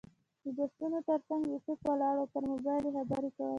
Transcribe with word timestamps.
د 0.43 0.45
بسونو 0.57 0.99
تر 1.09 1.19
څنګ 1.27 1.41
یوسف 1.51 1.79
ولاړ 1.89 2.15
و 2.17 2.21
او 2.21 2.31
پر 2.33 2.43
موبایل 2.51 2.83
یې 2.87 2.91
خبرې 2.99 3.29
کولې. 3.35 3.49